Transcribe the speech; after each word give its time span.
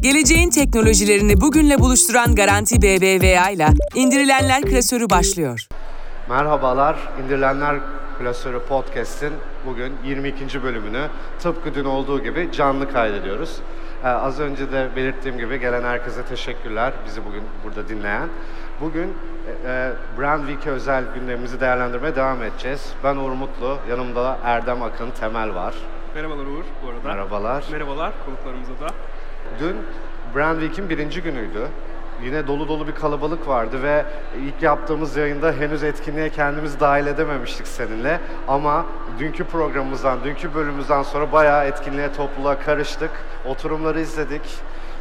Geleceğin 0.00 0.50
teknolojilerini 0.50 1.40
bugünle 1.40 1.78
buluşturan 1.78 2.34
Garanti 2.34 2.82
BBVA 2.82 3.50
ile 3.50 3.68
indirilenler 3.94 4.62
klasörü 4.62 5.10
başlıyor. 5.10 5.66
Merhabalar, 6.28 6.96
İndirilenler 7.24 7.76
Klasörü 8.18 8.60
Podcast'in 8.60 9.32
bugün 9.66 9.92
22. 10.04 10.62
bölümünü 10.62 11.06
tıpkı 11.40 11.74
dün 11.74 11.84
olduğu 11.84 12.22
gibi 12.22 12.48
canlı 12.52 12.92
kaydediyoruz. 12.92 13.56
Ee, 14.04 14.08
az 14.08 14.40
önce 14.40 14.72
de 14.72 14.88
belirttiğim 14.96 15.38
gibi 15.38 15.60
gelen 15.60 15.82
herkese 15.82 16.22
teşekkürler 16.22 16.92
bizi 17.06 17.24
bugün 17.24 17.42
burada 17.64 17.88
dinleyen. 17.88 18.28
Bugün 18.80 19.08
e, 19.08 19.70
e, 19.70 19.92
Brand 20.18 20.46
Week'e 20.48 20.70
özel 20.70 21.04
gündemimizi 21.14 21.60
değerlendirmeye 21.60 22.16
devam 22.16 22.42
edeceğiz. 22.42 22.92
Ben 23.04 23.16
Uğur 23.16 23.32
Mutlu, 23.32 23.78
yanımda 23.90 24.38
Erdem 24.44 24.82
Akın, 24.82 25.10
Temel 25.10 25.54
var. 25.54 25.74
Merhabalar 26.14 26.46
Uğur 26.46 26.64
bu 26.82 26.88
arada. 26.88 27.08
Merhabalar. 27.08 27.64
Merhabalar 27.72 28.12
konuklarımıza 28.26 28.72
da. 28.72 28.94
Dün 29.60 29.76
Brand 30.34 30.60
Week'in 30.60 30.90
birinci 30.90 31.22
günüydü. 31.22 31.68
Yine 32.22 32.46
dolu 32.46 32.68
dolu 32.68 32.86
bir 32.86 32.94
kalabalık 32.94 33.48
vardı 33.48 33.82
ve 33.82 34.04
ilk 34.40 34.62
yaptığımız 34.62 35.16
yayında 35.16 35.52
henüz 35.52 35.82
etkinliğe 35.82 36.30
kendimizi 36.30 36.80
dahil 36.80 37.06
edememiştik 37.06 37.66
seninle. 37.66 38.20
Ama 38.48 38.86
dünkü 39.18 39.44
programımızdan, 39.44 40.24
dünkü 40.24 40.54
bölümümüzden 40.54 41.02
sonra 41.02 41.32
bayağı 41.32 41.64
etkinliğe, 41.64 42.12
topluluğa 42.12 42.58
karıştık. 42.58 43.10
Oturumları 43.46 44.00
izledik, 44.00 44.42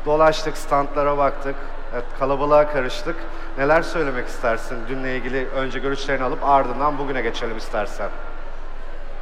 dolaştık, 0.05 0.57
standlara 0.57 1.17
baktık, 1.17 1.55
evet, 1.93 2.05
kalabalığa 2.19 2.71
karıştık. 2.71 3.15
Neler 3.57 3.81
söylemek 3.81 4.27
istersin 4.27 4.77
dünle 4.89 5.17
ilgili 5.17 5.47
önce 5.47 5.79
görüşlerini 5.79 6.23
alıp 6.23 6.43
ardından 6.43 6.97
bugüne 6.97 7.21
geçelim 7.21 7.57
istersen. 7.57 8.09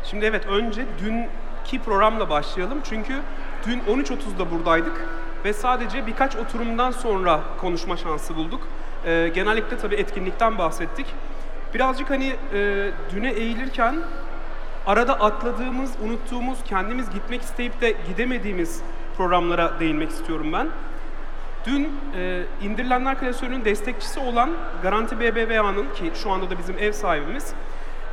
Şimdi 0.03 0.25
evet 0.25 0.47
önce 0.47 0.85
dünkü 0.99 1.83
programla 1.85 2.29
başlayalım. 2.29 2.79
Çünkü 2.89 3.13
dün 3.67 3.79
13.30'da 3.79 4.51
buradaydık 4.51 5.05
ve 5.45 5.53
sadece 5.53 6.07
birkaç 6.07 6.35
oturumdan 6.35 6.91
sonra 6.91 7.39
konuşma 7.61 7.97
şansı 7.97 8.35
bulduk. 8.35 8.67
Ee, 9.05 9.31
genellikle 9.35 9.77
tabii 9.77 9.95
etkinlikten 9.95 10.57
bahsettik. 10.57 11.05
Birazcık 11.73 12.09
hani 12.09 12.35
e, 12.53 12.91
düne 13.15 13.31
eğilirken 13.31 13.95
arada 14.87 15.19
atladığımız, 15.19 15.91
unuttuğumuz, 16.05 16.59
kendimiz 16.63 17.09
gitmek 17.09 17.41
isteyip 17.41 17.81
de 17.81 17.95
gidemediğimiz 18.07 18.81
programlara 19.17 19.79
değinmek 19.79 20.09
istiyorum 20.09 20.53
ben. 20.53 20.67
Dün 21.65 21.91
e, 22.17 22.43
indirilenler 22.61 23.19
klasörünün 23.19 23.65
destekçisi 23.65 24.19
olan 24.19 24.49
Garanti 24.83 25.19
BBVA'nın 25.19 25.93
ki 25.93 26.11
şu 26.23 26.31
anda 26.31 26.49
da 26.49 26.57
bizim 26.57 26.77
ev 26.77 26.91
sahibimiz 26.91 27.53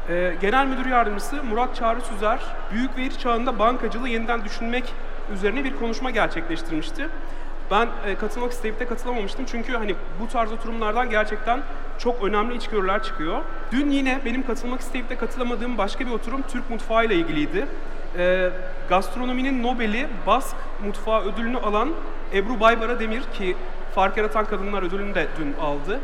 e, 0.09 0.35
Genel 0.41 0.67
Müdür 0.67 0.87
Yardımcısı 0.87 1.45
Murat 1.45 1.77
Çağrı 1.77 2.01
Süzer 2.01 2.41
büyük 2.73 2.97
veri 2.97 3.19
çağında 3.19 3.59
bankacılığı 3.59 4.09
yeniden 4.09 4.45
düşünmek 4.45 4.95
üzerine 5.35 5.65
bir 5.65 5.77
konuşma 5.77 6.11
gerçekleştirmişti. 6.11 7.09
Ben 7.71 7.89
e, 8.07 8.15
katılmak 8.15 8.53
isteyip 8.53 8.81
de 8.81 8.87
katılamamıştım 8.87 9.45
çünkü 9.47 9.73
hani 9.73 9.95
bu 10.21 10.29
tarz 10.29 10.53
oturumlardan 10.53 11.11
gerçekten 11.11 11.61
çok 11.99 12.25
önemli 12.25 12.57
içgörüler 12.57 13.03
çıkıyor. 13.03 13.41
Dün 13.73 13.91
yine 13.91 14.21
benim 14.25 14.47
katılmak 14.47 14.81
isteyip 14.81 15.11
de 15.11 15.17
katılamadığım 15.17 15.79
başka 15.79 16.07
bir 16.07 16.11
oturum 16.11 16.43
Türk 16.43 16.71
mutfağı 16.71 17.05
ile 17.07 17.15
ilgiliydi. 17.15 17.67
E, 18.19 18.51
gastronominin 18.89 19.63
Nobel'i 19.63 20.07
Bask 20.27 20.57
Mutfağı 20.87 21.25
ödülünü 21.25 21.59
alan 21.59 21.91
Ebru 22.35 22.61
Baybara 22.61 23.01
Demir 23.01 23.23
ki 23.39 23.57
Fark 23.95 24.17
Yaratan 24.17 24.45
Kadınlar 24.45 24.83
ödülünü 24.83 25.15
de 25.15 25.27
dün 25.39 25.55
aldı. 25.61 26.01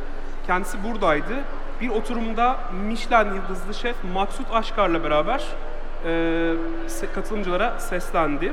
Kendisi 0.47 0.85
buradaydı. 0.85 1.35
Bir 1.81 1.89
oturumda 1.89 2.57
Michelin 2.87 3.35
yıldızlı 3.35 3.75
şef 3.75 3.97
Maksut 4.15 4.47
Aşkar'la 4.53 5.05
beraber 5.05 5.45
e, 6.05 7.09
katılımcılara 7.15 7.81
seslendi. 7.81 8.53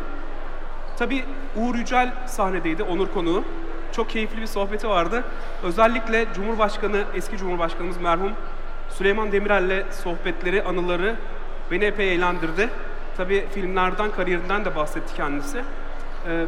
Tabii 0.97 1.25
Uğur 1.55 1.75
Yücel 1.75 2.13
sahnedeydi, 2.27 2.83
onur 2.83 3.07
konuğu. 3.07 3.43
Çok 3.91 4.09
keyifli 4.09 4.41
bir 4.41 4.47
sohbeti 4.47 4.89
vardı. 4.89 5.23
Özellikle 5.63 6.25
Cumhurbaşkanı, 6.35 7.03
eski 7.15 7.37
Cumhurbaşkanımız 7.37 7.97
merhum 7.97 8.31
Süleyman 8.89 9.31
Demirel'le 9.31 9.83
sohbetleri, 9.91 10.63
anıları 10.63 11.15
beni 11.71 11.83
epey 11.85 12.13
eğlendirdi. 12.13 12.69
Tabii 13.17 13.47
filmlerden, 13.53 14.11
kariyerinden 14.11 14.65
de 14.65 14.75
bahsetti 14.75 15.15
kendisi. 15.15 15.61
Ee, 16.27 16.45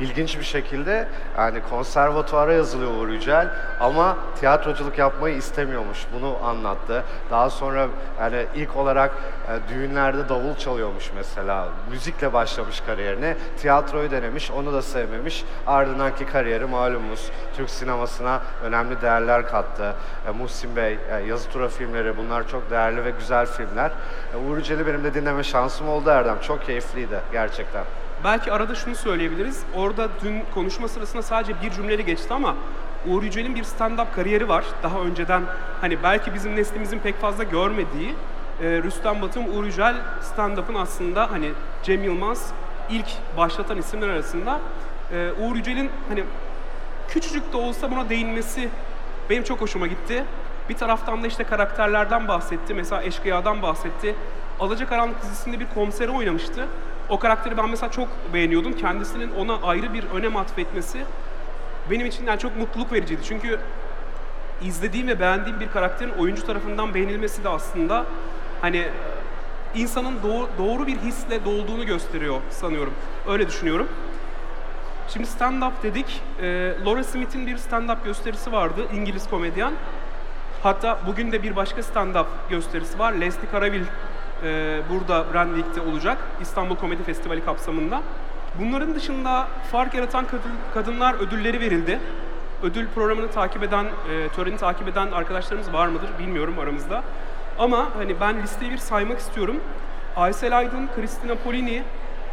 İlginç 0.00 0.38
bir 0.38 0.44
şekilde 0.44 1.08
yani 1.38 1.62
konservatuara 1.70 2.52
yazılıyor 2.52 2.90
Uğur 2.90 3.08
Yücel 3.08 3.48
ama 3.80 4.16
tiyatroculuk 4.40 4.98
yapmayı 4.98 5.36
istemiyormuş. 5.36 6.06
Bunu 6.14 6.36
anlattı. 6.44 7.04
Daha 7.30 7.50
sonra 7.50 7.88
yani 8.20 8.46
ilk 8.54 8.76
olarak 8.76 9.10
e, 9.48 9.74
düğünlerde 9.74 10.28
davul 10.28 10.54
çalıyormuş 10.56 11.10
mesela. 11.16 11.68
Müzikle 11.90 12.32
başlamış 12.32 12.80
kariyerine. 12.80 13.36
Tiyatroyu 13.58 14.10
denemiş, 14.10 14.50
onu 14.50 14.72
da 14.72 14.82
sevmemiş. 14.82 15.44
Ardındanki 15.66 16.26
kariyeri 16.26 16.64
malumuz. 16.64 17.30
Türk 17.56 17.70
sinemasına 17.70 18.40
önemli 18.64 19.00
değerler 19.00 19.46
kattı. 19.46 19.94
E, 20.28 20.30
Muhsin 20.30 20.76
Bey, 20.76 20.98
e, 21.10 21.16
Yazı 21.26 21.50
Tura 21.50 21.68
filmleri 21.68 22.16
bunlar 22.16 22.48
çok 22.48 22.70
değerli 22.70 23.04
ve 23.04 23.10
güzel 23.10 23.46
filmler. 23.46 23.90
E, 24.34 24.36
Uğur 24.36 24.56
Yücel'i 24.56 24.86
benim 24.86 25.04
de 25.04 25.14
dinleme 25.14 25.42
şansım 25.42 25.88
oldu 25.88 26.10
Erdem. 26.10 26.40
Çok 26.40 26.66
keyifliydi 26.66 27.20
gerçekten. 27.32 27.84
Belki 28.24 28.52
arada 28.52 28.74
şunu 28.74 28.94
söyleyebiliriz. 28.94 29.62
Orada 29.74 30.08
dün 30.24 30.42
konuşma 30.54 30.88
sırasında 30.88 31.22
sadece 31.22 31.62
bir 31.62 31.70
cümleyle 31.70 32.02
geçti 32.02 32.34
ama 32.34 32.54
Uğur 33.06 33.22
Yücel'in 33.22 33.54
bir 33.54 33.64
stand-up 33.64 34.06
kariyeri 34.14 34.48
var. 34.48 34.64
Daha 34.82 35.00
önceden 35.00 35.42
hani 35.80 36.02
belki 36.02 36.34
bizim 36.34 36.56
neslimizin 36.56 36.98
pek 36.98 37.20
fazla 37.20 37.44
görmediği 37.44 38.14
e, 38.62 38.64
Rüstem 38.64 39.22
Batum, 39.22 39.44
Uğur 39.56 39.64
Yücel 39.64 39.96
stand-up'ın 40.22 40.74
aslında 40.74 41.30
hani 41.30 41.50
Cem 41.82 42.04
Yılmaz 42.04 42.52
ilk 42.90 43.06
başlatan 43.36 43.78
isimler 43.78 44.08
arasında. 44.08 44.60
E, 45.12 45.30
Uğur 45.40 45.56
Yücel'in 45.56 45.90
hani 46.08 46.24
küçücük 47.08 47.52
de 47.52 47.56
olsa 47.56 47.90
buna 47.90 48.08
değinmesi 48.08 48.68
benim 49.30 49.44
çok 49.44 49.60
hoşuma 49.60 49.86
gitti. 49.86 50.24
Bir 50.68 50.74
taraftan 50.74 51.22
da 51.22 51.26
işte 51.26 51.44
karakterlerden 51.44 52.28
bahsetti. 52.28 52.74
Mesela 52.74 53.02
Eşkıya'dan 53.02 53.62
bahsetti. 53.62 54.14
Alacakaranlık 54.60 55.22
dizisinde 55.22 55.60
bir 55.60 55.66
komiseri 55.74 56.10
oynamıştı. 56.10 56.66
O 57.10 57.18
karakteri 57.18 57.56
ben 57.56 57.70
mesela 57.70 57.90
çok 57.92 58.08
beğeniyordum. 58.34 58.72
Kendisinin 58.72 59.30
ona 59.30 59.54
ayrı 59.62 59.94
bir 59.94 60.04
önem 60.14 60.36
atfetmesi 60.36 60.98
benim 61.90 62.06
için 62.06 62.26
yani 62.26 62.38
çok 62.38 62.56
mutluluk 62.56 62.92
vericiydi. 62.92 63.20
Çünkü 63.24 63.60
izlediğim 64.62 65.08
ve 65.08 65.20
beğendiğim 65.20 65.60
bir 65.60 65.68
karakterin 65.68 66.12
oyuncu 66.12 66.46
tarafından 66.46 66.94
beğenilmesi 66.94 67.44
de 67.44 67.48
aslında 67.48 68.04
hani 68.60 68.88
insanın 69.74 70.22
doğru, 70.22 70.48
doğru 70.58 70.86
bir 70.86 70.96
hisle 70.96 71.44
dolduğunu 71.44 71.86
gösteriyor 71.86 72.40
sanıyorum. 72.50 72.92
Öyle 73.28 73.48
düşünüyorum. 73.48 73.88
Şimdi 75.08 75.26
stand-up 75.26 75.72
dedik. 75.82 76.20
Ee, 76.42 76.72
Laura 76.86 77.04
Smith'in 77.04 77.46
bir 77.46 77.56
stand-up 77.56 78.04
gösterisi 78.04 78.52
vardı, 78.52 78.86
İngiliz 78.94 79.30
komedyen. 79.30 79.72
Hatta 80.62 80.98
bugün 81.06 81.32
de 81.32 81.42
bir 81.42 81.56
başka 81.56 81.80
stand-up 81.80 82.26
gösterisi 82.50 82.98
var. 82.98 83.12
Leslie 83.12 83.50
Caraville 83.52 83.84
e, 84.44 84.80
burada 84.90 85.34
Brand 85.34 85.54
Week'te 85.56 85.80
olacak. 85.80 86.18
İstanbul 86.40 86.76
Komedi 86.76 87.02
Festivali 87.02 87.44
kapsamında. 87.44 88.02
Bunların 88.60 88.94
dışında 88.94 89.48
fark 89.72 89.94
yaratan 89.94 90.26
kadın, 90.26 90.52
kadınlar 90.74 91.14
ödülleri 91.14 91.60
verildi. 91.60 92.00
Ödül 92.62 92.88
programını 92.94 93.30
takip 93.30 93.62
eden, 93.62 93.84
e, 93.84 94.28
töreni 94.36 94.56
takip 94.56 94.88
eden 94.88 95.12
arkadaşlarımız 95.12 95.72
var 95.72 95.88
mıdır 95.88 96.08
bilmiyorum 96.18 96.58
aramızda. 96.58 97.02
Ama 97.58 97.88
hani 97.96 98.20
ben 98.20 98.42
listeyi 98.42 98.70
bir 98.72 98.78
saymak 98.78 99.18
istiyorum. 99.18 99.56
Aysel 100.16 100.58
Aydın, 100.58 100.88
Kristina 100.96 101.34
Polini, 101.34 101.82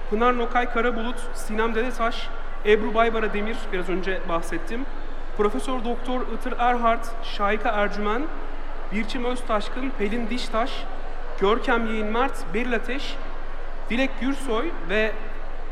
Pınar 0.10 0.38
Nokay 0.38 0.74
Karabulut, 0.74 1.16
Sinem 1.34 1.76
Dedetaş, 1.76 2.28
Ebru 2.66 2.94
Baybara 2.94 3.34
Demir, 3.34 3.58
biraz 3.74 3.90
önce 3.90 4.20
bahsettim. 4.30 4.86
Profesör 5.38 5.86
Doktor 5.86 6.22
Itır 6.22 6.54
Erhard, 6.60 7.04
Şayka 7.24 7.70
Ercümen, 7.70 8.22
Birçim 8.94 9.26
Öztaşkın, 9.26 9.92
Pelin 10.00 10.30
Diştaş, 10.30 10.72
Görkem 11.42 11.86
Yeğin 11.88 12.08
Mert, 12.08 12.54
Beril 12.54 12.76
Ateş, 12.76 13.16
Dilek 13.90 14.12
Gürsoy 14.22 14.70
ve 14.90 15.12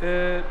e, 0.01 0.41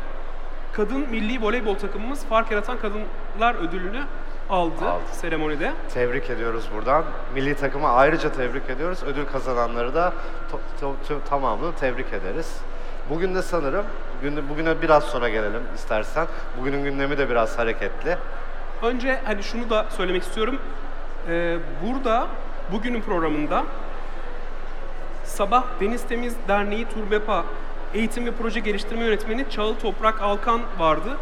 kadın 0.73 1.09
milli 1.09 1.41
voleybol 1.41 1.75
takımımız 1.75 2.25
Fark 2.25 2.51
Yaratan 2.51 2.77
Kadınlar 2.77 3.55
ödülünü 3.67 4.01
aldı, 4.49 4.85
Aldı. 4.89 5.01
seremonide. 5.11 5.71
Tebrik 5.93 6.29
ediyoruz 6.29 6.69
buradan. 6.75 7.03
Milli 7.33 7.55
takımı 7.55 7.89
ayrıca 7.89 8.31
tebrik 8.31 8.69
ediyoruz. 8.69 9.03
Ödül 9.03 9.25
kazananları 9.25 9.95
da 9.95 10.13
tamamını 11.29 11.75
tebrik 11.75 12.13
ederiz. 12.13 12.57
Bugün 13.09 13.35
de 13.35 13.41
sanırım, 13.41 13.85
bugün, 14.19 14.49
bugüne 14.49 14.81
biraz 14.81 15.03
sonra 15.03 15.29
gelelim 15.29 15.61
istersen. 15.75 16.27
Bugünün 16.59 16.83
gündemi 16.83 17.17
de 17.17 17.29
biraz 17.29 17.59
hareketli. 17.59 18.17
Önce 18.83 19.21
hani 19.25 19.43
şunu 19.43 19.69
da 19.69 19.85
söylemek 19.89 20.23
istiyorum. 20.23 20.59
Ee, 21.29 21.57
burada 21.85 22.27
bugünün 22.71 23.01
programında 23.01 23.63
Sabah 25.25 25.63
Deniz 25.79 26.07
Temiz 26.07 26.35
Derneği 26.47 26.85
Turbepa 26.89 27.45
Eğitim 27.93 28.25
ve 28.25 28.31
Proje 28.31 28.59
Geliştirme 28.59 29.05
Yönetmeni 29.05 29.45
Çağıl 29.49 29.75
Toprak 29.75 30.21
Alkan 30.21 30.61
vardı. 30.79 31.17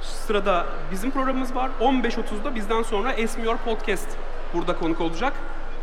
Sırada 0.00 0.66
bizim 0.92 1.10
programımız 1.10 1.54
var. 1.54 1.70
15.30'da 1.80 2.54
bizden 2.54 2.82
sonra 2.82 3.12
Esmiyor 3.12 3.56
Podcast 3.56 4.08
burada 4.54 4.76
konuk 4.76 5.00
olacak. 5.00 5.32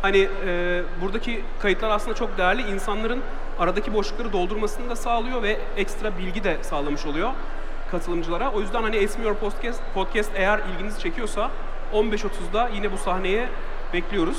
Hani 0.02 0.28
e, 0.46 0.82
buradaki 1.02 1.44
kayıtlar 1.62 1.90
aslında 1.90 2.14
çok 2.14 2.38
değerli. 2.38 2.62
İnsanların 2.62 3.20
aradaki 3.58 3.94
boşlukları 3.94 4.32
doldurmasını 4.32 4.90
da 4.90 4.96
sağlıyor 4.96 5.42
ve 5.42 5.58
ekstra 5.76 6.18
bilgi 6.18 6.44
de 6.44 6.56
sağlamış 6.62 7.06
oluyor. 7.06 7.30
katılımcılara. 7.90 8.52
O 8.52 8.60
yüzden 8.60 8.82
hani 8.82 8.96
Esmiyor 8.96 9.34
Podcast, 9.34 9.80
podcast 9.94 10.30
eğer 10.34 10.60
ilginizi 10.74 11.00
çekiyorsa 11.00 11.50
15.30'da 11.92 12.70
yine 12.74 12.92
bu 12.92 12.98
sahneye 12.98 13.48
bekliyoruz. 13.92 14.38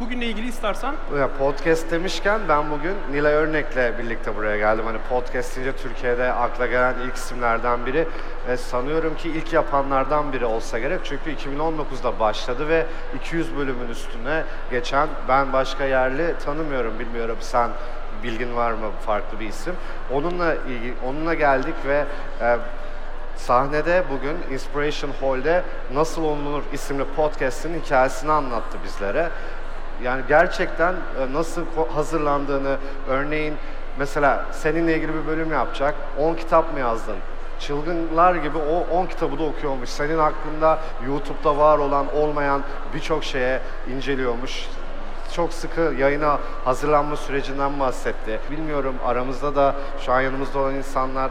Bugünle 0.00 0.26
ilgili 0.26 0.48
istersen 0.48 0.94
Ya 1.18 1.28
podcast 1.38 1.90
demişken 1.90 2.40
ben 2.48 2.70
bugün 2.70 2.94
Nilay 3.10 3.34
Örnek'le 3.34 3.98
birlikte 3.98 4.36
buraya 4.36 4.56
geldim. 4.56 4.84
Hani 4.86 4.98
podcast 5.08 5.56
deyince 5.56 5.76
Türkiye'de 5.76 6.32
akla 6.32 6.66
gelen 6.66 6.94
ilk 7.06 7.14
isimlerden 7.14 7.86
biri. 7.86 8.08
Ve 8.48 8.56
sanıyorum 8.56 9.16
ki 9.16 9.28
ilk 9.28 9.52
yapanlardan 9.52 10.32
biri 10.32 10.44
olsa 10.44 10.78
gerek. 10.78 11.00
Çünkü 11.04 11.30
2019'da 11.30 12.20
başladı 12.20 12.68
ve 12.68 12.86
200 13.16 13.56
bölümün 13.56 13.88
üstüne 13.88 14.42
geçen 14.70 15.08
ben 15.28 15.52
başka 15.52 15.84
yerli 15.84 16.34
tanımıyorum. 16.44 16.98
Bilmiyorum 16.98 17.38
sen 17.40 17.70
bilgin 18.22 18.56
var 18.56 18.72
mı 18.72 18.90
farklı 19.06 19.40
bir 19.40 19.48
isim. 19.48 19.74
Onunla 20.12 20.54
ilgili, 20.54 20.94
onunla 21.06 21.34
geldik 21.34 21.74
ve 21.86 22.04
e, 22.40 22.56
Sahnede 23.36 24.04
bugün 24.10 24.54
Inspiration 24.54 25.10
Hall'de 25.20 25.62
Nasıl 25.94 26.24
Olunur 26.24 26.62
isimli 26.72 27.04
podcast'in 27.04 27.80
hikayesini 27.80 28.32
anlattı 28.32 28.78
bizlere. 28.84 29.30
Yani 30.02 30.22
gerçekten 30.28 30.94
e, 30.94 31.32
nasıl 31.32 31.62
hazırlandığını, 31.94 32.76
örneğin 33.08 33.54
mesela 33.98 34.44
seninle 34.52 34.96
ilgili 34.96 35.14
bir 35.14 35.26
bölüm 35.26 35.52
yapacak, 35.52 35.94
10 36.18 36.34
kitap 36.34 36.72
mı 36.72 36.80
yazdın? 36.80 37.16
Çılgınlar 37.60 38.34
gibi 38.34 38.58
o 38.58 38.96
10 38.98 39.06
kitabı 39.06 39.38
da 39.38 39.42
okuyormuş. 39.42 39.88
Senin 39.88 40.18
hakkında 40.18 40.78
YouTube'da 41.06 41.56
var 41.56 41.78
olan, 41.78 42.16
olmayan 42.16 42.62
birçok 42.94 43.24
şeye 43.24 43.60
inceliyormuş 43.96 44.68
çok 45.36 45.52
sıkı 45.52 45.94
yayına 45.98 46.38
hazırlanma 46.64 47.16
sürecinden 47.16 47.80
bahsetti. 47.80 48.40
Bilmiyorum 48.50 48.94
aramızda 49.06 49.56
da 49.56 49.74
şu 50.00 50.12
an 50.12 50.20
yanımızda 50.20 50.58
olan 50.58 50.74
insanlar 50.74 51.30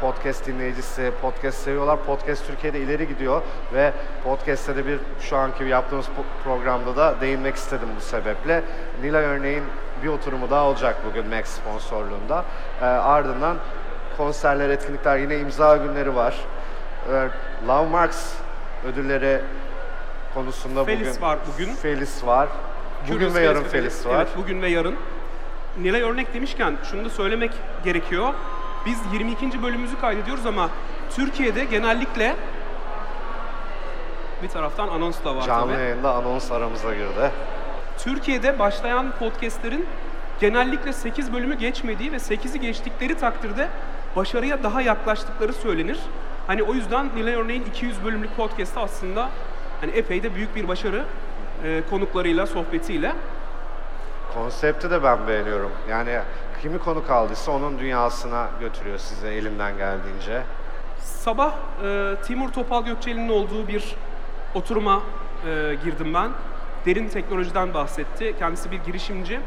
podcast 0.00 0.46
dinleyicisi, 0.46 1.12
podcast 1.22 1.58
seviyorlar. 1.58 1.98
Podcast 2.04 2.46
Türkiye'de 2.46 2.80
ileri 2.80 3.08
gidiyor 3.08 3.42
ve 3.74 3.92
podcast'te 4.24 4.76
de 4.76 4.86
bir 4.86 4.98
şu 5.20 5.36
anki 5.36 5.64
yaptığımız 5.64 6.06
programda 6.44 6.96
da 6.96 7.14
değinmek 7.20 7.54
istedim 7.54 7.88
bu 7.96 8.00
sebeple. 8.00 8.62
Nilay 9.02 9.24
örneğin 9.24 9.62
bir 10.02 10.08
oturumu 10.08 10.50
daha 10.50 10.64
olacak 10.64 10.96
bugün 11.10 11.26
Max 11.26 11.46
sponsorluğunda. 11.46 12.44
E, 12.80 12.84
ardından 12.84 13.56
konserler, 14.16 14.70
etkinlikler, 14.70 15.16
yine 15.16 15.38
imza 15.38 15.76
günleri 15.76 16.16
var. 16.16 16.34
E, 17.12 17.28
Love 17.68 17.88
Marks 17.88 18.32
ödülleri 18.86 19.40
konusunda 20.34 20.84
Felis 20.84 21.08
bugün 21.08 21.22
var 21.22 21.38
bugün. 21.54 21.74
Felis 21.74 22.26
var. 22.26 22.48
Bugün 23.02 23.18
Curious 23.18 23.34
ve 23.34 23.40
yarın 23.40 23.62
Feliz. 23.62 23.72
Felis 23.72 24.06
var. 24.06 24.16
Evet, 24.16 24.28
bugün 24.36 24.62
ve 24.62 24.68
yarın. 24.68 24.96
Nilay 25.78 26.02
örnek 26.02 26.34
demişken 26.34 26.76
şunu 26.90 27.04
da 27.04 27.10
söylemek 27.10 27.50
gerekiyor. 27.84 28.34
Biz 28.86 28.98
22. 29.12 29.62
bölümümüzü 29.62 30.00
kaydediyoruz 30.00 30.46
ama 30.46 30.70
Türkiye'de 31.16 31.64
genellikle 31.64 32.36
bir 34.42 34.48
taraftan 34.48 34.88
anons 34.88 35.24
da 35.24 35.36
var 35.36 35.42
Canlı 35.46 35.72
tabii. 35.72 35.82
yayında 35.82 36.14
anons 36.14 36.52
aramıza 36.52 36.94
girdi. 36.94 37.30
Türkiye'de 37.98 38.58
başlayan 38.58 39.12
podcastlerin 39.18 39.86
genellikle 40.40 40.92
8 40.92 41.32
bölümü 41.32 41.58
geçmediği 41.58 42.12
ve 42.12 42.16
8'i 42.16 42.60
geçtikleri 42.60 43.18
takdirde 43.18 43.68
başarıya 44.16 44.62
daha 44.62 44.82
yaklaştıkları 44.82 45.52
söylenir. 45.52 45.98
Hani 46.46 46.62
o 46.62 46.74
yüzden 46.74 47.08
Nilay 47.16 47.34
Örneğin 47.34 47.64
200 47.64 48.04
bölümlük 48.04 48.36
podcast'ı 48.36 48.80
aslında 48.80 49.28
hani 49.80 49.90
epey 49.90 50.22
de 50.22 50.34
büyük 50.34 50.56
bir 50.56 50.68
başarı 50.68 51.04
e, 51.64 51.82
konuklarıyla, 51.90 52.46
sohbetiyle. 52.46 53.12
Konsepti 54.34 54.90
de 54.90 55.02
ben 55.02 55.28
beğeniyorum. 55.28 55.72
Yani 55.90 56.18
kimi 56.62 56.78
konu 56.78 57.06
kaldıysa 57.06 57.52
onun 57.52 57.78
dünyasına 57.78 58.48
götürüyor 58.60 58.98
size 58.98 59.28
elinden 59.28 59.76
geldiğince. 59.76 60.42
Sabah 61.00 61.52
e, 61.84 62.14
Timur 62.26 62.52
Topal 62.52 62.84
Gökçeli'nin 62.84 63.28
olduğu 63.28 63.68
bir 63.68 63.94
oturuma 64.54 65.02
e, 65.46 65.76
girdim 65.84 66.14
ben. 66.14 66.30
Derin 66.86 67.08
teknolojiden 67.08 67.74
bahsetti. 67.74 68.34
Kendisi 68.38 68.70
bir 68.70 68.78
girişimci 68.78 69.40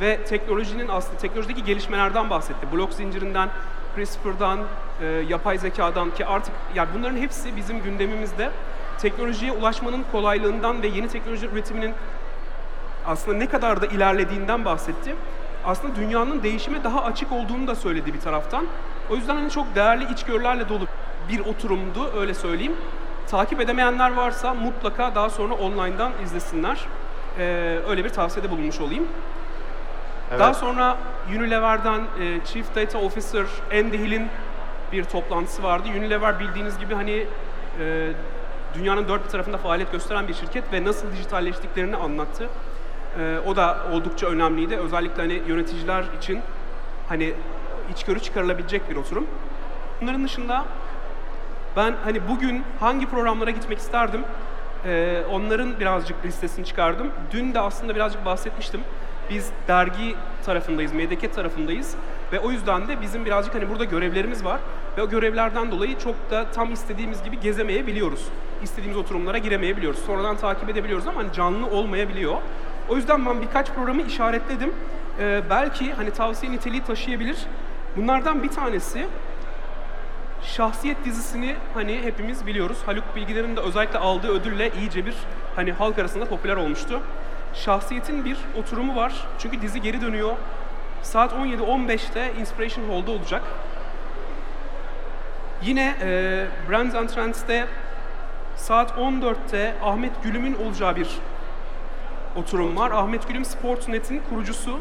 ve 0.00 0.24
teknolojinin 0.24 0.88
aslında 0.88 1.18
teknolojideki 1.18 1.64
gelişmelerden 1.64 2.30
bahsetti. 2.30 2.72
Blok 2.72 2.92
zincirinden, 2.92 3.48
CRISPR'dan, 3.96 4.60
e, 5.02 5.06
yapay 5.06 5.58
zekadan 5.58 6.10
ki 6.10 6.26
artık 6.26 6.54
yani 6.74 6.88
bunların 6.94 7.16
hepsi 7.16 7.56
bizim 7.56 7.82
gündemimizde. 7.82 8.50
Teknolojiye 8.98 9.52
ulaşmanın 9.52 10.04
kolaylığından 10.12 10.82
ve 10.82 10.86
yeni 10.86 11.08
teknoloji 11.08 11.46
üretiminin 11.46 11.94
aslında 13.06 13.38
ne 13.38 13.46
kadar 13.48 13.82
da 13.82 13.86
ilerlediğinden 13.86 14.64
bahsetti. 14.64 15.14
Aslında 15.64 15.96
dünyanın 15.96 16.42
değişime 16.42 16.84
daha 16.84 17.04
açık 17.04 17.32
olduğunu 17.32 17.66
da 17.66 17.74
söyledi 17.74 18.14
bir 18.14 18.20
taraftan. 18.20 18.66
O 19.10 19.16
yüzden 19.16 19.36
hani 19.36 19.50
çok 19.50 19.74
değerli 19.74 20.12
içgörülerle 20.12 20.68
dolu 20.68 20.86
bir 21.28 21.40
oturumdu 21.40 22.10
öyle 22.16 22.34
söyleyeyim. 22.34 22.76
Takip 23.30 23.60
edemeyenler 23.60 24.14
varsa 24.14 24.54
mutlaka 24.54 25.14
daha 25.14 25.30
sonra 25.30 25.54
online'dan 25.54 26.12
izlesinler. 26.24 26.86
Ee, 27.38 27.78
öyle 27.88 28.04
bir 28.04 28.08
tavsiyede 28.08 28.50
bulunmuş 28.50 28.80
olayım. 28.80 29.08
Evet. 30.30 30.40
Daha 30.40 30.54
sonra 30.54 30.96
Unilever'den 31.28 32.00
e, 32.00 32.44
Chief 32.44 32.74
Data 32.74 32.98
Officer 32.98 33.44
Andy 33.72 33.98
Hill'in 33.98 34.28
bir 34.92 35.04
toplantısı 35.04 35.62
vardı. 35.62 35.88
Unilever 35.98 36.40
bildiğiniz 36.40 36.78
gibi 36.78 36.94
hani 36.94 37.26
e, 37.80 38.08
dünyanın 38.74 39.08
dört 39.08 39.24
bir 39.24 39.30
tarafında 39.30 39.58
faaliyet 39.58 39.92
gösteren 39.92 40.28
bir 40.28 40.34
şirket 40.34 40.72
ve 40.72 40.84
nasıl 40.84 41.12
dijitalleştiklerini 41.12 41.96
anlattı. 41.96 42.48
E, 43.18 43.38
o 43.46 43.56
da 43.56 43.78
oldukça 43.92 44.26
önemliydi. 44.26 44.76
Özellikle 44.76 45.22
hani 45.22 45.42
yöneticiler 45.46 46.04
için 46.18 46.40
hani 47.08 47.34
içgörü 47.94 48.20
çıkarılabilecek 48.20 48.90
bir 48.90 48.96
oturum. 48.96 49.26
Bunların 50.00 50.24
dışında 50.24 50.64
ben 51.76 51.94
hani 52.04 52.28
bugün 52.28 52.62
hangi 52.80 53.06
programlara 53.06 53.50
gitmek 53.50 53.78
isterdim? 53.78 54.20
Ee, 54.86 55.22
onların 55.32 55.80
birazcık 55.80 56.24
listesini 56.24 56.64
çıkardım. 56.64 57.10
Dün 57.32 57.54
de 57.54 57.60
aslında 57.60 57.94
birazcık 57.94 58.24
bahsetmiştim. 58.24 58.80
Biz 59.30 59.50
dergi 59.68 60.14
tarafındayız, 60.44 60.92
Medeket 60.92 61.34
tarafındayız 61.34 61.94
ve 62.32 62.40
o 62.40 62.50
yüzden 62.50 62.88
de 62.88 63.00
bizim 63.00 63.24
birazcık 63.24 63.54
hani 63.54 63.70
burada 63.70 63.84
görevlerimiz 63.84 64.44
var 64.44 64.60
ve 64.98 65.02
o 65.02 65.08
görevlerden 65.08 65.70
dolayı 65.70 65.98
çok 65.98 66.30
da 66.30 66.50
tam 66.50 66.72
istediğimiz 66.72 67.22
gibi 67.22 67.40
gezemeyebiliyoruz. 67.40 68.24
İstediğimiz 68.62 68.96
oturumlara 68.96 69.38
giremeyebiliyoruz. 69.38 70.00
Sonradan 70.00 70.36
takip 70.36 70.68
edebiliyoruz 70.68 71.06
ama 71.06 71.20
hani 71.20 71.32
canlı 71.32 71.66
olmayabiliyor. 71.66 72.36
O 72.90 72.96
yüzden 72.96 73.26
ben 73.26 73.42
birkaç 73.42 73.70
programı 73.70 74.02
işaretledim. 74.02 74.74
Ee, 75.20 75.42
belki 75.50 75.92
hani 75.92 76.10
tavsiye 76.10 76.52
niteliği 76.52 76.84
taşıyabilir. 76.84 77.36
Bunlardan 77.96 78.42
bir 78.42 78.48
tanesi 78.48 79.06
Şahsiyet 80.42 81.04
dizisini 81.04 81.56
hani 81.74 82.02
hepimiz 82.02 82.46
biliyoruz. 82.46 82.78
Haluk 82.86 83.16
Bilginer'in 83.16 83.56
de 83.56 83.60
özellikle 83.60 83.98
aldığı 83.98 84.28
ödülle 84.28 84.70
iyice 84.80 85.06
bir 85.06 85.14
hani 85.56 85.72
halk 85.72 85.98
arasında 85.98 86.24
popüler 86.24 86.56
olmuştu. 86.56 87.00
Şahsiyet'in 87.54 88.24
bir 88.24 88.36
oturumu 88.58 88.96
var. 88.96 89.12
Çünkü 89.38 89.62
dizi 89.62 89.82
geri 89.82 90.00
dönüyor. 90.00 90.32
Saat 91.02 91.32
17.15'te 91.32 92.32
Inspiration 92.40 92.88
Hall'da 92.88 93.10
olacak. 93.10 93.42
Yine 95.62 95.94
e, 96.02 96.46
Brands 96.70 96.94
and 96.94 97.08
Trends'te 97.08 97.66
saat 98.56 98.90
14'te 98.90 99.74
Ahmet 99.82 100.22
Gülüm'ün 100.22 100.54
olacağı 100.54 100.96
bir 100.96 101.08
oturum 102.36 102.76
var. 102.76 102.90
Ahmet 102.90 103.28
Gülüm 103.28 103.44
Sportsnet'in 103.44 104.22
kurucusu 104.30 104.78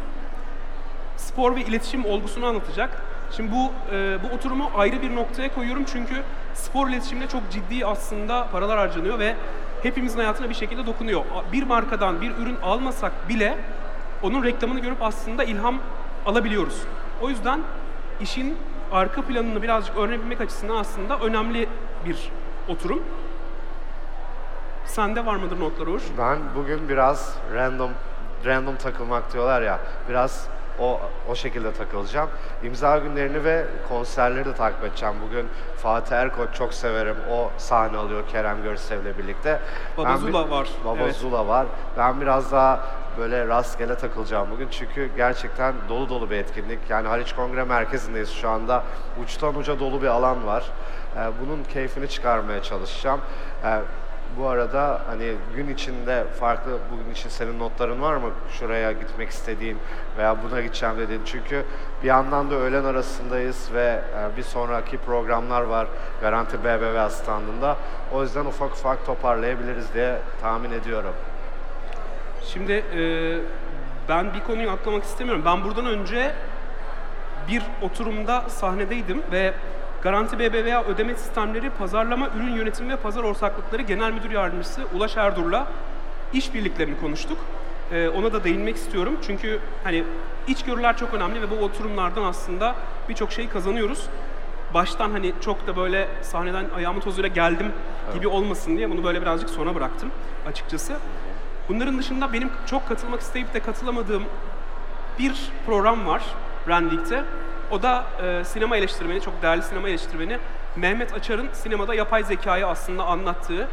spor 1.17 1.55
ve 1.55 1.61
iletişim 1.61 2.05
olgusunu 2.05 2.45
anlatacak. 2.45 3.01
Şimdi 3.35 3.51
bu 3.51 3.71
e, 3.95 4.17
bu 4.23 4.35
oturumu 4.35 4.71
ayrı 4.77 5.01
bir 5.01 5.15
noktaya 5.15 5.53
koyuyorum 5.53 5.83
çünkü 5.93 6.23
spor 6.53 6.89
iletişiminde 6.89 7.27
çok 7.27 7.41
ciddi 7.51 7.85
aslında 7.85 8.47
paralar 8.51 8.77
harcanıyor 8.77 9.19
ve 9.19 9.35
hepimizin 9.83 10.17
hayatına 10.19 10.49
bir 10.49 10.55
şekilde 10.55 10.85
dokunuyor. 10.85 11.23
Bir 11.51 11.63
markadan 11.63 12.21
bir 12.21 12.31
ürün 12.31 12.57
almasak 12.63 13.29
bile 13.29 13.57
onun 14.23 14.43
reklamını 14.43 14.79
görüp 14.79 15.01
aslında 15.01 15.43
ilham 15.43 15.79
alabiliyoruz. 16.25 16.81
O 17.21 17.29
yüzden 17.29 17.59
işin 18.21 18.57
arka 18.91 19.21
planını 19.21 19.61
birazcık 19.61 19.97
öğrenebilmek 19.97 20.41
açısından 20.41 20.75
aslında 20.75 21.19
önemli 21.19 21.69
bir 22.05 22.29
oturum. 22.67 23.03
Sende 24.89 25.25
var 25.25 25.35
mıdır 25.35 25.59
notlar 25.59 25.87
Uğur? 25.87 26.01
Ben 26.17 26.37
bugün 26.55 26.89
biraz 26.89 27.35
random 27.53 27.91
random 28.45 28.75
takılmak 28.75 29.33
diyorlar 29.33 29.61
ya. 29.61 29.79
Biraz 30.09 30.47
o 30.79 30.99
o 31.29 31.35
şekilde 31.35 31.73
takılacağım. 31.73 32.29
İmza 32.63 32.97
günlerini 32.97 33.43
ve 33.43 33.65
konserleri 33.89 34.45
de 34.45 34.53
takip 34.53 34.83
edeceğim. 34.83 35.15
Bugün 35.27 35.47
Fatih 35.77 36.15
Erkoç 36.15 36.49
çok 36.53 36.73
severim. 36.73 37.15
O 37.31 37.49
sahne 37.57 37.97
alıyor 37.97 38.23
Kerem 38.31 38.63
Görsev'le 38.63 39.17
birlikte. 39.17 39.59
Baba 39.97 40.09
Ben 40.09 40.15
bir- 40.15 40.21
Zula 40.31 40.49
var, 40.49 40.67
Baba 40.85 40.97
evet. 41.03 41.15
Zula 41.15 41.47
var. 41.47 41.65
Ben 41.97 42.21
biraz 42.21 42.51
daha 42.51 42.79
böyle 43.17 43.47
rastgele 43.47 43.95
takılacağım 43.97 44.47
bugün. 44.51 44.67
Çünkü 44.71 45.09
gerçekten 45.17 45.73
dolu 45.89 46.09
dolu 46.09 46.29
bir 46.29 46.35
etkinlik. 46.37 46.79
Yani 46.89 47.07
Haliç 47.07 47.33
Kongre 47.35 47.63
Merkezi'ndeyiz 47.63 48.29
şu 48.29 48.49
anda. 48.49 48.83
Uçtan 49.23 49.55
uca 49.55 49.79
dolu 49.79 50.01
bir 50.01 50.07
alan 50.07 50.47
var. 50.47 50.63
Ee, 51.17 51.19
bunun 51.41 51.63
keyfini 51.63 52.09
çıkarmaya 52.09 52.63
çalışacağım. 52.63 53.21
Bu 54.39 54.47
arada 54.47 55.01
hani 55.07 55.33
gün 55.55 55.67
içinde 55.67 56.23
farklı 56.39 56.77
bugün 56.91 57.11
için 57.11 57.29
senin 57.29 57.59
notların 57.59 58.01
var 58.01 58.15
mı? 58.15 58.31
Şuraya 58.51 58.91
gitmek 58.91 59.29
istediğin 59.29 59.77
veya 60.17 60.43
buna 60.43 60.61
gideceğim 60.61 60.97
dediğin. 60.97 61.21
Çünkü 61.25 61.65
bir 62.03 62.07
yandan 62.07 62.51
da 62.51 62.55
öğlen 62.55 62.83
arasındayız 62.83 63.69
ve 63.73 64.01
e, 64.17 64.37
bir 64.37 64.43
sonraki 64.43 64.97
programlar 64.97 65.61
var 65.61 65.87
Garanti 66.21 66.63
BBVA 66.63 67.09
standında. 67.09 67.77
O 68.13 68.21
yüzden 68.23 68.45
ufak 68.45 68.71
ufak 68.71 69.05
toparlayabiliriz 69.05 69.93
diye 69.93 70.17
tahmin 70.41 70.71
ediyorum. 70.71 71.13
Şimdi 72.43 72.71
e, 72.71 73.01
ben 74.09 74.33
bir 74.33 74.39
konuyu 74.39 74.71
atlamak 74.71 75.03
istemiyorum. 75.03 75.43
Ben 75.45 75.63
buradan 75.63 75.85
önce 75.85 76.31
bir 77.47 77.63
oturumda 77.81 78.49
sahnedeydim 78.49 79.23
ve 79.31 79.53
Garanti 80.03 80.39
BBVA 80.39 80.83
Ödeme 80.83 81.15
Sistemleri 81.15 81.69
Pazarlama 81.69 82.29
Ürün 82.37 82.55
Yönetimi 82.55 82.89
ve 82.89 82.95
Pazar 82.95 83.23
Ortaklıkları 83.23 83.81
Genel 83.81 84.11
Müdür 84.11 84.31
Yardımcısı 84.31 84.81
Ulaş 84.95 85.17
Erdur'la 85.17 85.67
işbirliklerini 86.33 86.99
konuştuk. 86.99 87.37
E, 87.91 88.09
ona 88.09 88.33
da 88.33 88.43
değinmek 88.43 88.75
istiyorum 88.75 89.17
çünkü 89.27 89.59
hani 89.83 90.03
içgörüler 90.47 90.97
çok 90.97 91.13
önemli 91.13 91.41
ve 91.41 91.51
bu 91.51 91.55
oturumlardan 91.55 92.23
aslında 92.23 92.75
birçok 93.09 93.31
şey 93.31 93.49
kazanıyoruz. 93.49 94.05
Baştan 94.73 95.11
hani 95.11 95.33
çok 95.41 95.67
da 95.67 95.75
böyle 95.77 96.07
sahneden 96.21 96.65
ayağımın 96.75 97.01
tozuyla 97.01 97.29
geldim 97.29 97.71
gibi 98.13 98.27
olmasın 98.27 98.77
diye 98.77 98.89
bunu 98.89 99.03
böyle 99.03 99.21
birazcık 99.21 99.49
sona 99.49 99.75
bıraktım 99.75 100.11
açıkçası. 100.47 100.93
Bunların 101.69 101.97
dışında 101.97 102.33
benim 102.33 102.49
çok 102.69 102.87
katılmak 102.87 103.21
isteyip 103.21 103.53
de 103.53 103.59
katılamadığım 103.59 104.23
bir 105.19 105.51
program 105.65 106.07
var 106.07 106.23
Branding'de. 106.67 107.23
O 107.71 107.81
da 107.83 108.05
e, 108.23 108.45
sinema 108.45 108.77
eleştirmeni, 108.77 109.21
çok 109.21 109.41
değerli 109.41 109.63
sinema 109.63 109.89
eleştirmeni 109.89 110.37
Mehmet 110.75 111.13
Açar'ın 111.13 111.49
sinemada 111.53 111.95
yapay 111.95 112.23
zekayı 112.23 112.67
aslında 112.67 113.03
anlattığı, 113.03 113.67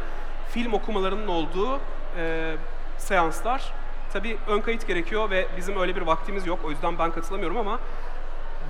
film 0.49 0.73
okumalarının 0.73 1.27
olduğu 1.27 1.79
e, 2.17 2.55
seanslar. 2.97 3.73
Tabii 4.13 4.37
ön 4.47 4.61
kayıt 4.61 4.87
gerekiyor 4.87 5.29
ve 5.29 5.47
bizim 5.57 5.79
öyle 5.79 5.95
bir 5.95 6.01
vaktimiz 6.01 6.47
yok. 6.47 6.59
O 6.65 6.69
yüzden 6.69 6.99
ben 6.99 7.11
katılamıyorum 7.11 7.57
ama 7.57 7.79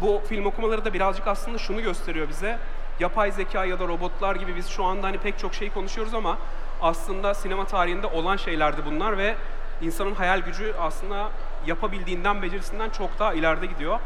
bu 0.01 0.21
film 0.29 0.45
okumaları 0.45 0.85
da 0.85 0.93
birazcık 0.93 1.27
aslında 1.27 1.57
şunu 1.57 1.81
gösteriyor 1.81 2.29
bize. 2.29 2.57
Yapay 2.99 3.31
zeka 3.31 3.65
ya 3.65 3.79
da 3.79 3.87
robotlar 3.87 4.35
gibi 4.35 4.55
biz 4.55 4.67
şu 4.67 4.83
anda 4.83 5.07
hani 5.07 5.17
pek 5.17 5.39
çok 5.39 5.53
şey 5.53 5.69
konuşuyoruz 5.69 6.13
ama 6.13 6.37
aslında 6.81 7.33
sinema 7.33 7.65
tarihinde 7.65 8.07
olan 8.07 8.35
şeylerdi 8.35 8.81
bunlar 8.85 9.17
ve 9.17 9.35
insanın 9.81 10.15
hayal 10.15 10.39
gücü 10.39 10.73
aslında 10.79 11.29
yapabildiğinden, 11.65 12.41
becerisinden 12.41 12.89
çok 12.89 13.19
daha 13.19 13.33
ileride 13.33 13.65
gidiyor. 13.65 13.99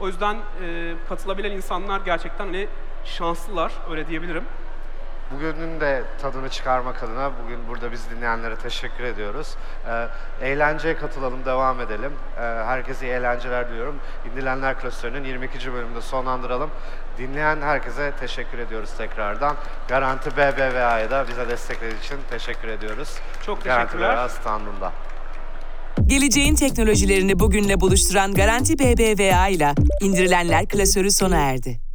O 0.00 0.06
yüzden 0.06 0.34
e, 0.34 0.94
katılabilen 1.08 1.50
insanlar 1.50 2.00
gerçekten 2.00 2.44
hani 2.44 2.68
şanslılar, 3.04 3.72
öyle 3.90 4.06
diyebilirim. 4.06 4.44
Bugünün 5.30 5.80
de 5.80 6.04
tadını 6.22 6.48
çıkarmak 6.48 7.02
adına 7.02 7.30
bugün 7.44 7.68
burada 7.68 7.92
biz 7.92 8.10
dinleyenlere 8.10 8.56
teşekkür 8.56 9.04
ediyoruz. 9.04 9.56
Ee, 9.88 10.08
eğlenceye 10.46 10.96
katılalım, 10.96 11.44
devam 11.44 11.80
edelim. 11.80 12.12
Ee, 12.36 12.40
herkese 12.40 13.06
iyi 13.06 13.12
eğlenceler 13.12 13.68
diliyorum. 13.68 13.96
İndirilenler 14.26 14.80
klasörünün 14.80 15.24
22. 15.24 15.72
bölümünde 15.72 16.00
sonlandıralım. 16.00 16.70
Dinleyen 17.18 17.62
herkese 17.62 18.12
teşekkür 18.20 18.58
ediyoruz 18.58 18.90
tekrardan. 18.98 19.56
Garanti 19.88 20.36
BBVA'ya 20.36 21.10
da 21.10 21.28
bize 21.28 21.48
desteklediği 21.48 22.00
için 22.00 22.18
teşekkür 22.30 22.68
ediyoruz. 22.68 23.18
Çok 23.46 23.64
Garanti 23.64 23.86
teşekkürler. 23.86 24.16
BBVA 24.16 24.28
standında. 24.28 24.92
Geleceğin 26.04 26.54
teknolojilerini 26.54 27.38
bugünle 27.38 27.80
buluşturan 27.80 28.34
Garanti 28.34 28.78
BBVA 28.78 29.48
ile 29.48 29.74
indirilenler 30.02 30.66
klasörü 30.68 31.10
sona 31.10 31.36
erdi. 31.36 31.85